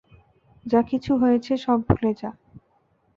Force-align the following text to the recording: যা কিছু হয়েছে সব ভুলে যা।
যা 0.65 0.81
কিছু 0.81 1.11
হয়েছে 1.15 1.53
সব 1.57 1.79
ভুলে 1.87 2.11
যা। 2.13 2.29